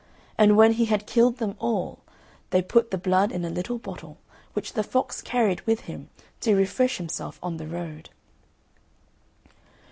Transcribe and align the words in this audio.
And 0.35 0.57
when 0.57 0.71
he 0.73 0.85
had 0.85 1.05
killed 1.05 1.37
them 1.37 1.55
all 1.59 1.99
they 2.49 2.63
put 2.63 2.89
the 2.89 2.97
blood 2.97 3.31
in 3.31 3.45
a 3.45 3.51
little 3.51 3.77
bottle, 3.77 4.17
which 4.53 4.73
the 4.73 4.81
fox 4.81 5.21
carried 5.21 5.61
with 5.67 5.81
him, 5.81 6.09
to 6.39 6.55
refresh 6.55 6.97
himself 6.97 7.37
on 7.43 7.57
the 7.57 7.67
road. 7.67 8.09